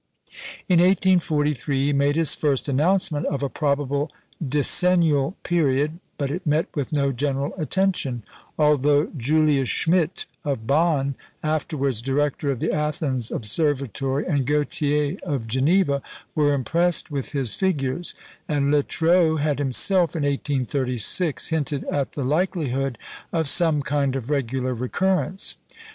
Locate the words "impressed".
16.55-17.11